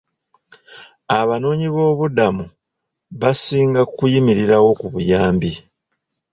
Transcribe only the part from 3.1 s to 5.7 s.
basinga kuyimirirawo ku buyambi.